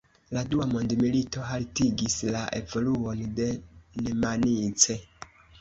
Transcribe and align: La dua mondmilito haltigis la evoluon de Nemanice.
La 0.35 0.41
dua 0.53 0.65
mondmilito 0.71 1.43
haltigis 1.49 2.17
la 2.37 2.41
evoluon 2.61 3.23
de 3.41 3.49
Nemanice. 4.07 4.99